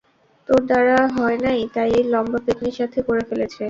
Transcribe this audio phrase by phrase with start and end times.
[0.49, 3.59] তোর দ্বারা হয় নাই তাই এই লম্বা পেত্নির সাথে করে ফেলেছে।